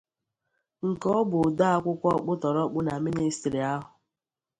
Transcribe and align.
nke 0.89 1.07
ọ 1.19 1.21
bụ 1.29 1.37
odeakwụkwọ 1.47 2.07
ọkpụtọrọkpụ 2.17 2.79
na 2.87 2.93
minịstịrị 3.03 3.59
ahụ 3.71 3.87